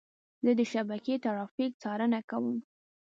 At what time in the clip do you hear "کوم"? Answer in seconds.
2.29-2.57